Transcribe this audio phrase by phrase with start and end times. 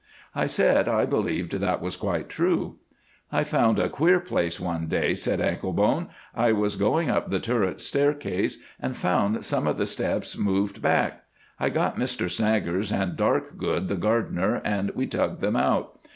[0.33, 2.77] I said I believed that was quite true.
[3.31, 6.07] "I found a queer place one day," said Anklebone.
[6.33, 11.25] "I was going up the turret staircase, and found some of the steps moved back.
[11.59, 15.99] I got Mr Snaggers and Darkgood, the gardener, and we tugged them out.